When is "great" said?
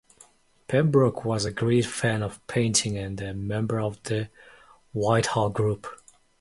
1.51-1.85